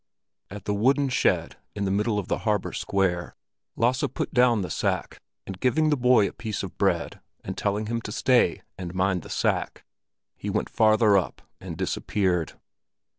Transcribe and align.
At 0.49 0.65
the 0.65 0.73
wooden 0.73 1.09
shed 1.09 1.57
in 1.75 1.85
the 1.85 1.91
middle 1.91 2.17
of 2.17 2.27
the 2.27 2.39
harbor 2.39 2.73
square, 2.73 3.35
Lasse 3.75 4.03
put 4.15 4.33
down 4.33 4.63
the 4.63 4.71
sack, 4.71 5.21
and 5.45 5.59
giving 5.59 5.91
the 5.91 5.95
boy 5.95 6.27
a 6.27 6.33
piece 6.33 6.63
of 6.63 6.75
bread 6.79 7.21
and 7.43 7.55
telling 7.55 7.85
him 7.85 8.01
to 8.01 8.11
stay 8.11 8.63
and 8.79 8.95
mind 8.95 9.21
the 9.21 9.29
sack, 9.29 9.83
he 10.35 10.49
went 10.49 10.69
farther 10.71 11.19
up 11.19 11.43
and 11.59 11.77
disappeared. 11.77 12.53